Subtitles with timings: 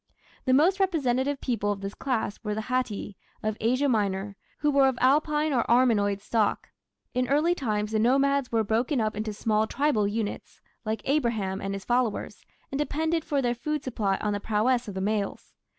[0.45, 4.87] The most representative people of this class were the "Hatti" of Asia Minor, who were
[4.87, 6.69] of Alpine or Armenoid stock.
[7.13, 11.75] In early times the nomads were broken up into small tribal units, like Abraham and
[11.75, 15.53] his followers, and depended for their food supply on the prowess of the males.